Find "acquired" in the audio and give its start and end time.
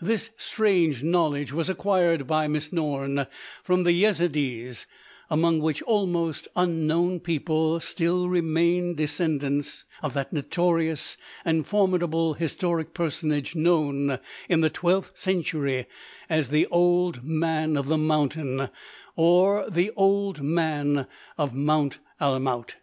1.68-2.26